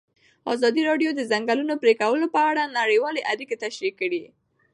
ازادي 0.53 0.81
راډیو 0.89 1.09
د 1.13 1.15
د 1.17 1.21
ځنګلونو 1.31 1.73
پرېکول 1.83 2.21
په 2.35 2.39
اړه 2.49 2.73
نړیوالې 2.79 3.21
اړیکې 3.31 3.55
تشریح 3.63 3.93
کړي. 4.01 4.23